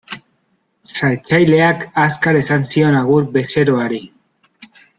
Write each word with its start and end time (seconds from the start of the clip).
Saltzaileak 0.99 1.85
azkar 2.05 2.39
esan 2.41 2.65
zion 2.71 2.99
agur 3.03 3.29
bezeroari. 3.39 4.01